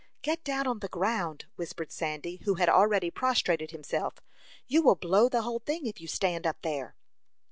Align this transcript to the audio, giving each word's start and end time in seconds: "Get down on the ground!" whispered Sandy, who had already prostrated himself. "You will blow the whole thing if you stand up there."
"Get 0.23 0.43
down 0.43 0.65
on 0.65 0.79
the 0.79 0.87
ground!" 0.87 1.45
whispered 1.57 1.91
Sandy, 1.91 2.37
who 2.37 2.55
had 2.55 2.67
already 2.67 3.11
prostrated 3.11 3.69
himself. 3.69 4.15
"You 4.65 4.81
will 4.81 4.95
blow 4.95 5.29
the 5.29 5.43
whole 5.43 5.59
thing 5.59 5.85
if 5.85 6.01
you 6.01 6.07
stand 6.07 6.47
up 6.47 6.63
there." 6.63 6.95